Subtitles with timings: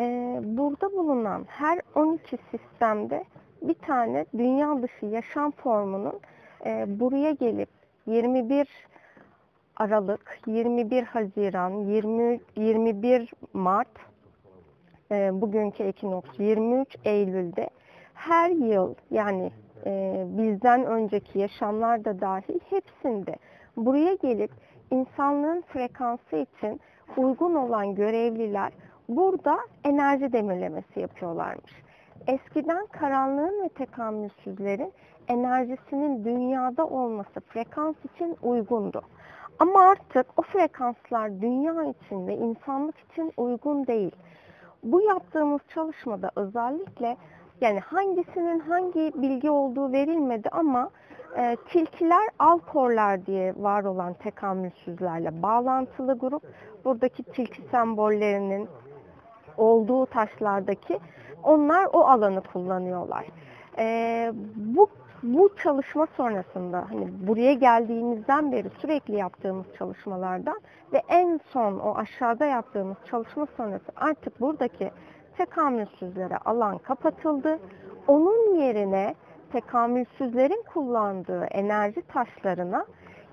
[0.00, 3.24] Ee, burada bulunan her 12 sistemde
[3.62, 6.20] bir tane dünya dışı yaşam formunun
[6.66, 7.68] e, buraya gelip
[8.06, 8.68] 21
[9.76, 13.88] Aralık, 21 Haziran, 20, 21 Mart,
[15.10, 17.70] e, bugünkü ekinoks 23 Eylül'de
[18.14, 19.52] her yıl yani
[19.86, 23.36] e, bizden önceki yaşamlar da dahil hepsinde
[23.76, 24.50] buraya gelip
[24.90, 26.80] insanlığın frekansı için
[27.16, 28.72] uygun olan görevliler
[29.16, 31.72] burada enerji demirlemesi yapıyorlarmış.
[32.26, 34.92] Eskiden karanlığın ve tekamülsüzlerin
[35.28, 39.02] enerjisinin dünyada olması frekans için uygundu.
[39.58, 44.16] Ama artık o frekanslar dünya için ve insanlık için uygun değil.
[44.82, 47.16] Bu yaptığımız çalışmada özellikle
[47.60, 50.90] yani hangisinin hangi bilgi olduğu verilmedi ama
[51.36, 56.42] e, tilkiler alkorlar diye var olan tekamülsüzlerle bağlantılı grup
[56.84, 58.68] buradaki tilki sembollerinin
[59.60, 60.98] olduğu taşlardaki
[61.42, 63.24] onlar o alanı kullanıyorlar.
[63.78, 64.88] E, bu
[65.22, 70.60] bu çalışma sonrasında hani buraya geldiğimizden beri sürekli yaptığımız çalışmalardan
[70.92, 74.90] ve en son o aşağıda yaptığımız çalışma sonrası artık buradaki
[75.36, 77.58] tekamülsüzlere alan kapatıldı.
[78.08, 79.14] Onun yerine
[79.52, 82.86] tekamülsüzlerin kullandığı enerji taşlarına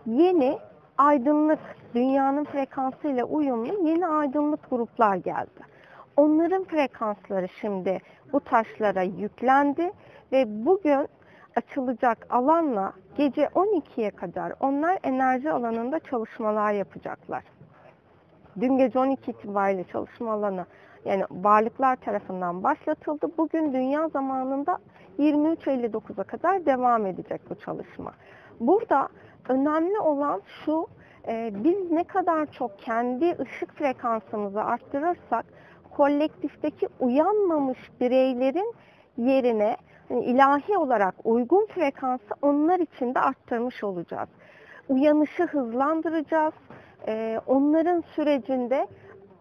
[0.05, 0.57] yeni
[0.97, 1.59] aydınlık,
[1.95, 5.76] dünyanın frekansıyla uyumlu yeni aydınlık gruplar geldi.
[6.17, 7.99] Onların frekansları şimdi
[8.33, 9.91] bu taşlara yüklendi
[10.31, 11.07] ve bugün
[11.55, 17.43] açılacak alanla gece 12'ye kadar onlar enerji alanında çalışmalar yapacaklar.
[18.59, 20.65] Dün gece 12 itibariyle çalışma alanı
[21.05, 23.27] yani varlıklar tarafından başlatıldı.
[23.37, 24.77] Bugün dünya zamanında
[25.19, 28.13] 23.59'a kadar devam edecek bu çalışma.
[28.59, 29.09] Burada
[29.49, 30.87] önemli olan şu,
[31.27, 35.45] e, biz ne kadar çok kendi ışık frekansımızı arttırırsak
[35.97, 38.73] kolektifteki uyanmamış bireylerin
[39.17, 39.77] yerine
[40.09, 44.29] yani ilahi olarak uygun frekansı onlar için de arttırmış olacağız.
[44.89, 46.53] Uyanışı hızlandıracağız.
[47.07, 48.87] Ee, onların sürecinde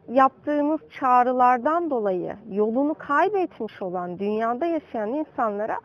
[0.09, 5.77] yaptığımız çağrılardan dolayı yolunu kaybetmiş olan dünyada yaşayan insanlara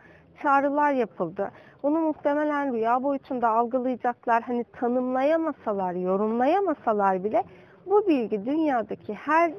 [0.42, 1.52] çağrılar yapıldı.
[1.84, 4.44] Bunu muhtemelen rüya boyutunda algılayacaklar.
[4.44, 7.44] Hani tanımlayamasalar, yorumlayamasalar bile
[7.86, 9.52] bu bilgi dünyadaki her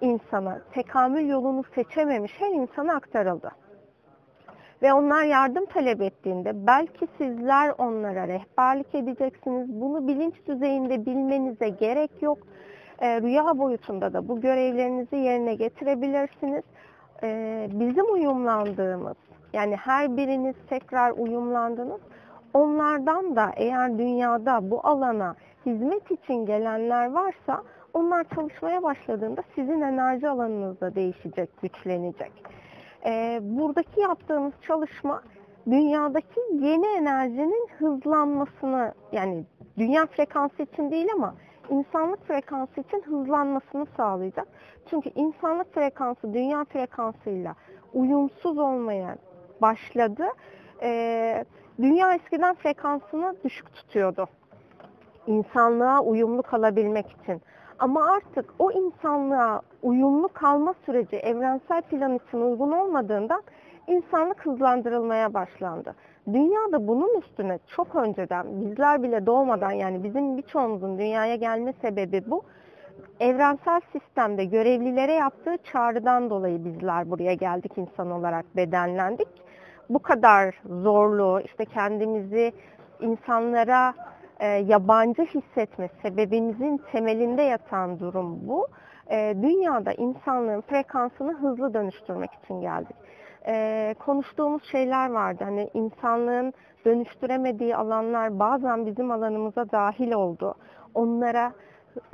[0.00, 3.50] insana, tekamül yolunu seçememiş her insana aktarıldı
[4.82, 9.80] ve onlar yardım talep ettiğinde belki sizler onlara rehberlik edeceksiniz.
[9.80, 12.38] Bunu bilinç düzeyinde bilmenize gerek yok.
[12.98, 16.62] E, rüya boyutunda da bu görevlerinizi yerine getirebilirsiniz.
[17.22, 19.16] E, bizim uyumlandığımız,
[19.52, 22.00] yani her biriniz tekrar uyumlandınız.
[22.54, 25.34] Onlardan da eğer dünyada bu alana
[25.66, 27.62] hizmet için gelenler varsa
[27.94, 32.32] onlar çalışmaya başladığında sizin enerji alanınız da değişecek, güçlenecek.
[33.06, 35.22] E, buradaki yaptığımız çalışma
[35.70, 39.44] dünyadaki yeni enerjinin hızlanmasını yani
[39.78, 41.34] dünya frekansı için değil ama
[41.70, 44.48] insanlık frekansı için hızlanmasını sağlayacak.
[44.90, 47.54] Çünkü insanlık frekansı dünya frekansıyla
[47.94, 49.16] uyumsuz olmaya
[49.62, 50.24] başladı.
[50.82, 51.44] E,
[51.78, 54.26] dünya eskiden frekansını düşük tutuyordu.
[55.26, 57.42] İnsanlığa uyumlu kalabilmek için.
[57.78, 63.42] Ama artık o insanlığa uyumlu kalma süreci evrensel plan için uygun olmadığından
[63.86, 65.94] insanlık hızlandırılmaya başlandı.
[66.32, 72.22] Dünya da bunun üstüne çok önceden, bizler bile doğmadan yani bizim birçoğumuzun dünyaya gelme sebebi
[72.30, 72.42] bu.
[73.20, 79.28] Evrensel sistemde görevlilere yaptığı çağrıdan dolayı bizler buraya geldik insan olarak bedenlendik.
[79.90, 82.52] Bu kadar zorlu, işte kendimizi
[83.00, 83.94] insanlara
[84.40, 88.66] e, yabancı hissetme sebebimizin temelinde yatan durum bu.
[89.10, 92.96] E, dünyada insanlığın frekansını hızlı dönüştürmek için geldik.
[93.46, 95.44] E, konuştuğumuz şeyler vardı.
[95.44, 96.52] Hani insanlığın
[96.84, 100.54] dönüştüremediği alanlar bazen bizim alanımıza dahil oldu.
[100.94, 101.52] Onlara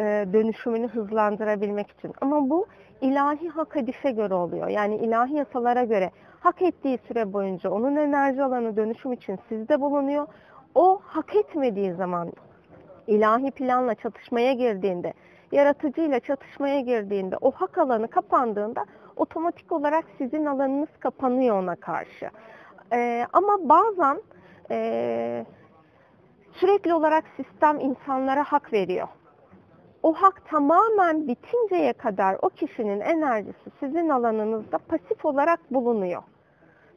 [0.00, 0.02] e,
[0.32, 2.12] dönüşümünü hızlandırabilmek için.
[2.20, 2.66] Ama bu
[3.00, 4.68] ilahi hak edişe göre oluyor.
[4.68, 6.10] Yani ilahi yasalara göre
[6.40, 10.26] hak ettiği süre boyunca onun enerji alanı dönüşüm için sizde bulunuyor
[10.74, 12.32] o hak etmediği zaman
[13.06, 15.12] ilahi planla çatışmaya girdiğinde,
[15.52, 18.84] yaratıcıyla çatışmaya girdiğinde, o hak alanı kapandığında
[19.16, 22.30] otomatik olarak sizin alanınız kapanıyor ona karşı.
[22.92, 24.22] Ee, ama bazen
[24.70, 25.46] e,
[26.52, 29.08] sürekli olarak sistem insanlara hak veriyor.
[30.02, 36.22] O hak tamamen bitinceye kadar o kişinin enerjisi sizin alanınızda pasif olarak bulunuyor.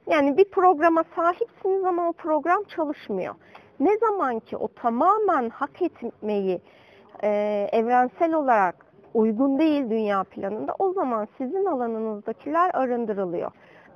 [0.07, 3.35] Yani bir programa sahipsiniz ama o program çalışmıyor.
[3.79, 6.61] Ne zaman ki o tamamen hak etmeyi
[7.23, 7.29] e,
[7.71, 8.75] evrensel olarak
[9.13, 10.75] uygun değil dünya planında.
[10.79, 13.51] O zaman sizin alanınızdakiler arındırılıyor.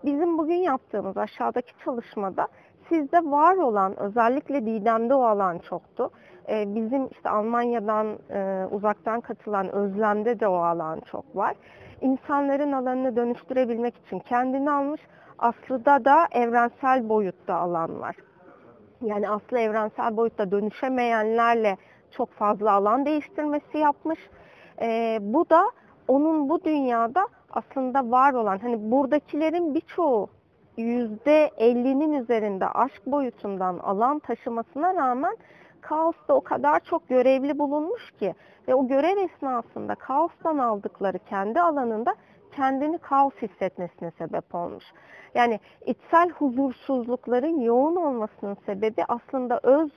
[0.05, 2.47] Bizim bugün yaptığımız aşağıdaki çalışmada
[2.89, 6.09] sizde var olan özellikle Didem'de o alan çoktu.
[6.49, 11.55] Ee, bizim işte Almanya'dan e, uzaktan katılan Özlem'de de o alan çok var.
[12.01, 15.01] İnsanların alanını dönüştürebilmek için kendini almış.
[15.39, 18.15] Aslı'da da evrensel boyutta alan var.
[19.01, 21.77] Yani Aslı evrensel boyutta dönüşemeyenlerle
[22.11, 24.19] çok fazla alan değiştirmesi yapmış.
[24.81, 25.71] Ee, bu da
[26.07, 30.29] onun bu dünyada aslında var olan hani buradakilerin birçoğu
[30.77, 35.37] %50'nin üzerinde aşk boyutundan alan taşımasına rağmen
[35.81, 38.35] kaosta o kadar çok görevli bulunmuş ki
[38.67, 42.15] ve o görev esnasında kaostan aldıkları kendi alanında
[42.55, 44.85] kendini kaos hissetmesine sebep olmuş.
[45.35, 49.91] Yani içsel huzursuzlukların yoğun olmasının sebebi aslında öz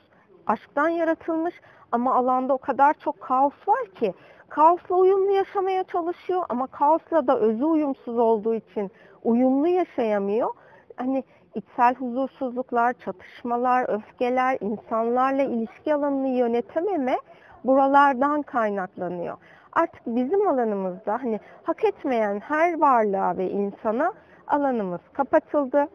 [0.46, 1.54] aşktan yaratılmış
[1.92, 4.14] ama alanda o kadar çok kaos var ki
[4.48, 8.90] kaosla uyumlu yaşamaya çalışıyor ama kaosla da özü uyumsuz olduğu için
[9.24, 10.50] uyumlu yaşayamıyor.
[10.96, 11.24] Hani
[11.54, 17.18] içsel huzursuzluklar, çatışmalar, öfkeler, insanlarla ilişki alanını yönetememe
[17.64, 19.36] buralardan kaynaklanıyor.
[19.74, 24.12] Artık bizim alanımızda hani hak etmeyen her varlığa ve insana
[24.46, 25.86] alanımız kapatıldı.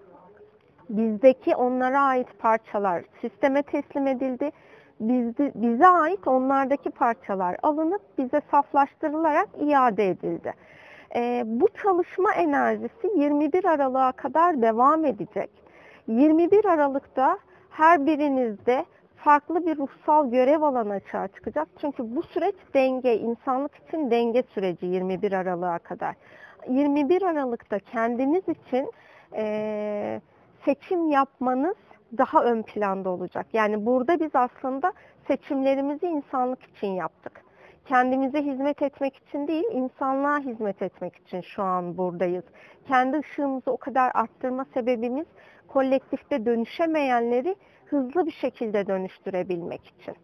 [0.90, 4.52] Bizdeki onlara ait parçalar sisteme teslim edildi.
[5.00, 10.54] Bizde, bize ait onlardaki parçalar alınıp bize saflaştırılarak iade edildi.
[11.16, 15.50] E, bu çalışma enerjisi 21 Aralık'a kadar devam edecek.
[16.08, 17.40] 21 Aralık'ta
[17.70, 18.86] her birinizde
[19.24, 21.68] farklı bir ruhsal görev alanı açığa çıkacak.
[21.82, 26.16] Çünkü bu süreç denge, insanlık için denge süreci 21 Aralık'a kadar.
[26.70, 28.92] 21 Aralık'ta kendiniz için
[29.36, 30.22] e,
[30.66, 31.76] seçim yapmanız
[32.18, 33.48] daha ön planda olacak.
[33.54, 34.94] Yani burada biz aslında
[35.28, 37.42] seçimlerimizi insanlık için yaptık.
[37.86, 42.44] Kendimize hizmet etmek için değil, insanlığa hizmet etmek için şu an buradayız.
[42.88, 45.26] Kendi ışığımızı o kadar arttırma sebebimiz
[45.68, 47.56] kolektifte dönüşemeyenleri
[47.90, 50.16] hızlı bir şekilde dönüştürebilmek için.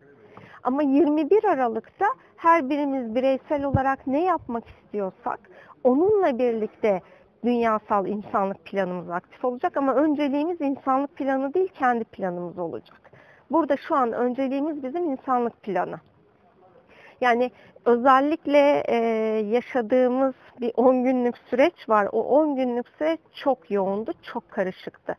[0.63, 2.06] Ama 21 Aralık'ta
[2.38, 5.39] her birimiz bireysel olarak ne yapmak istiyorsak
[5.83, 7.01] onunla birlikte
[7.44, 13.12] dünyasal insanlık planımız aktif olacak ama önceliğimiz insanlık planı değil kendi planımız olacak.
[13.51, 16.00] Burada şu an önceliğimiz bizim insanlık planı.
[17.21, 17.51] Yani
[17.85, 18.95] özellikle e,
[19.45, 22.07] yaşadığımız bir 10 günlük süreç var.
[22.12, 25.15] O 10 günlük süreç çok yoğundu, çok karışıktı.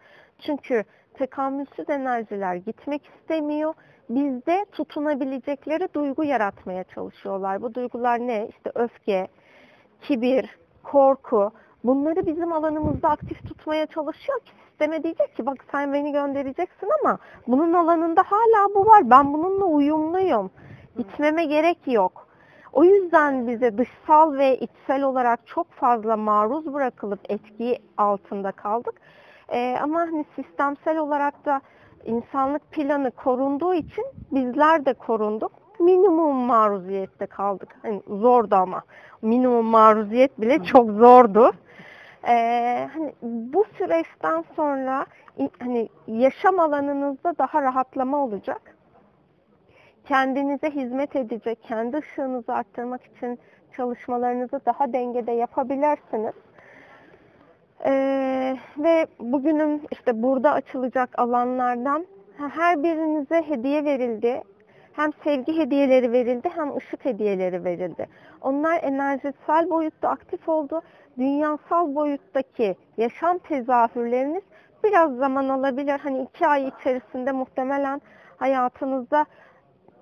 [0.46, 0.84] Çünkü
[1.18, 3.74] tekamülsüz enerjiler gitmek istemiyor.
[4.10, 7.62] Bizde tutunabilecekleri duygu yaratmaya çalışıyorlar.
[7.62, 8.48] Bu duygular ne?
[8.48, 9.28] İşte öfke,
[10.00, 11.50] kibir, korku.
[11.84, 17.18] Bunları bizim alanımızda aktif tutmaya çalışıyor ki sisteme diyecek ki bak sen beni göndereceksin ama
[17.46, 19.10] bunun alanında hala bu var.
[19.10, 20.50] Ben bununla uyumluyum.
[20.96, 22.26] Gitmeme gerek yok.
[22.72, 28.94] O yüzden bize dışsal ve içsel olarak çok fazla maruz bırakılıp etki altında kaldık.
[29.48, 31.60] Ee, ama hani sistemsel olarak da
[32.04, 35.52] insanlık planı korunduğu için bizler de korunduk.
[35.80, 37.76] Minimum maruziyette kaldık.
[37.82, 38.82] Hani zordu ama.
[39.22, 41.52] Minimum maruziyet bile çok zordu.
[42.28, 45.06] Ee, hani bu süreçten sonra
[45.58, 48.76] hani yaşam alanınızda daha rahatlama olacak.
[50.04, 53.38] Kendinize hizmet edecek, kendi ışığınızı arttırmak için
[53.76, 56.34] çalışmalarınızı daha dengede yapabilirsiniz.
[57.84, 64.42] Ee, ve bugünün işte burada açılacak alanlardan her birinize hediye verildi.
[64.92, 68.08] Hem sevgi hediyeleri verildi hem ışık hediyeleri verildi.
[68.40, 70.82] Onlar enerjisel boyutta aktif oldu.
[71.18, 74.42] Dünyasal boyuttaki yaşam tezahürleriniz
[74.84, 75.98] biraz zaman alabilir.
[75.98, 78.00] Hani iki ay içerisinde muhtemelen
[78.36, 79.26] hayatınızda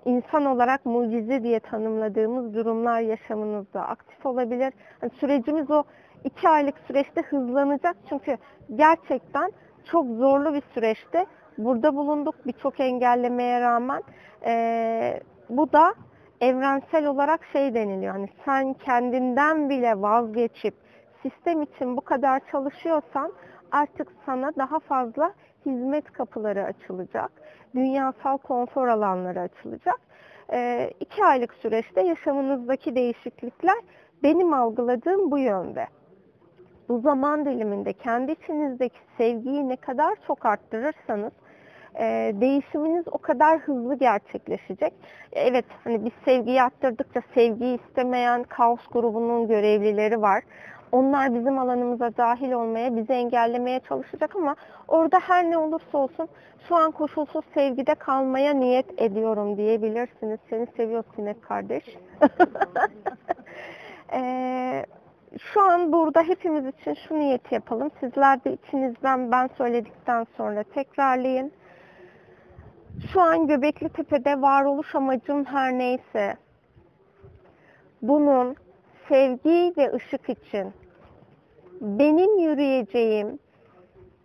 [0.05, 4.73] insan olarak mucize diye tanımladığımız durumlar yaşamınızda aktif olabilir.
[5.03, 5.85] Yani sürecimiz o
[6.25, 7.97] iki aylık süreçte hızlanacak.
[8.09, 8.37] Çünkü
[8.77, 9.53] gerçekten
[9.85, 11.27] çok zorlu bir süreçte
[11.59, 14.03] burada bulunduk birçok engellemeye rağmen.
[14.47, 15.95] Ee, bu da
[16.41, 18.13] evrensel olarak şey deniliyor.
[18.13, 20.75] Hani sen kendinden bile vazgeçip
[21.23, 23.33] sistem için bu kadar çalışıyorsan
[23.73, 25.33] artık sana daha fazla
[25.67, 27.33] hizmet kapıları açılacak.
[27.75, 30.01] Dünyasal konfor alanları açılacak.
[30.53, 33.77] Ee, iki aylık süreçte yaşamınızdaki değişiklikler
[34.23, 35.87] benim algıladığım bu yönde
[36.89, 41.33] bu zaman diliminde kendi içinizdeki sevgiyi ne kadar çok arttırırsanız
[41.99, 44.93] e, değişiminiz o kadar hızlı gerçekleşecek.
[45.33, 50.43] Evet hani biz sevgiyi arttırdıkça sevgiyi istemeyen kaos grubunun görevlileri var.
[50.93, 54.57] onlar bizim alanımıza dahil olmaya, bizi engellemeye çalışacak ama
[54.89, 56.29] orada her ne olursa olsun
[56.69, 60.39] şu an koşulsuz sevgide kalmaya niyet ediyorum diyebilirsiniz.
[60.51, 61.85] Seni seviyor Sinek kardeş.
[64.13, 64.85] Ee,
[65.39, 67.91] şu an burada hepimiz için şu niyeti yapalım.
[68.01, 71.53] Sizler de içinizden ben söyledikten sonra tekrarlayın.
[73.13, 76.37] Şu an Göbekli Tepe'de varoluş amacım her neyse
[78.03, 78.57] bunun
[79.09, 80.73] sevgi ve ışık için
[81.81, 83.39] benim yürüyeceğim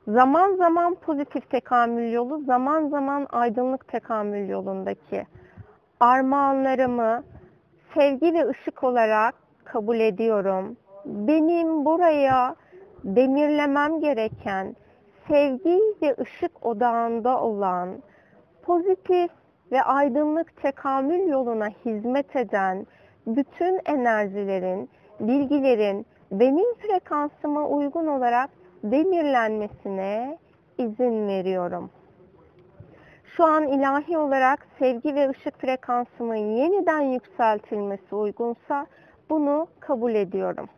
[0.08, 5.26] zaman zaman pozitif tekamül yolu, zaman zaman aydınlık tekamül yolundaki
[6.00, 7.24] armağanlarımı
[7.94, 10.78] sevgi ve ışık olarak kabul ediyorum.
[11.06, 12.56] Benim buraya
[13.04, 14.76] demirlemem gereken
[15.28, 17.90] sevgi ve ışık odağında olan
[18.62, 19.32] pozitif
[19.72, 22.88] ve aydınlık tekamül yoluna hizmet eden
[23.28, 24.90] bütün enerjilerin,
[25.20, 28.50] bilgilerin benim frekansıma uygun olarak
[28.84, 30.38] demirlenmesine
[30.78, 31.90] izin veriyorum.
[33.24, 38.86] Şu an ilahi olarak sevgi ve ışık frekansımın yeniden yükseltilmesi uygunsa
[39.30, 40.70] bunu kabul ediyorum.